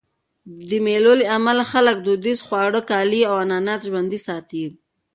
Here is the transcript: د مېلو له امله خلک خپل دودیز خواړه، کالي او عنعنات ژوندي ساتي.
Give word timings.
د 0.69 0.71
مېلو 0.85 1.13
له 1.21 1.25
امله 1.37 1.63
خلک 1.71 1.95
خپل 1.97 2.03
دودیز 2.05 2.39
خواړه، 2.47 2.81
کالي 2.89 3.21
او 3.29 3.33
عنعنات 3.43 3.81
ژوندي 3.89 4.19
ساتي. 4.27 4.63